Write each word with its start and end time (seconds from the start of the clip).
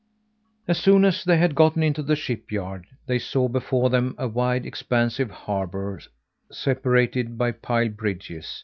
As 0.67 0.79
soon 0.79 1.05
as 1.05 1.23
they 1.23 1.37
had 1.37 1.53
gotten 1.53 1.83
into 1.83 2.01
the 2.01 2.15
shipyard, 2.15 2.87
they 3.05 3.19
saw 3.19 3.47
before 3.47 3.91
them 3.91 4.15
a 4.17 4.27
wide, 4.27 4.65
expansive 4.65 5.29
harbor 5.29 6.01
separated 6.51 7.37
by 7.37 7.51
pile 7.51 7.89
bridges. 7.89 8.47